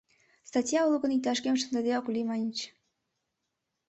[0.49, 2.57] «Статья уло гын, иктаж-кӧм шындыде ок лий»,— маньыч...